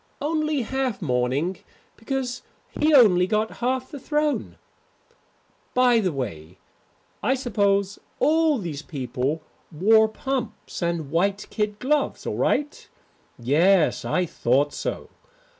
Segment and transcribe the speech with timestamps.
[0.19, 1.59] Only half mourning
[1.95, 4.57] because he only got half the throne.
[5.75, 6.57] By the way,
[7.21, 12.89] I suppose all these people wore pumps and white kid gloves all right?
[13.37, 15.09] Yes, I thought so.